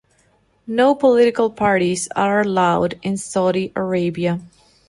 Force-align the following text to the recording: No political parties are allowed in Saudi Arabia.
No 0.65 0.95
political 0.95 1.51
parties 1.51 2.07
are 2.15 2.41
allowed 2.41 2.97
in 3.03 3.17
Saudi 3.17 3.71
Arabia. 3.75 4.39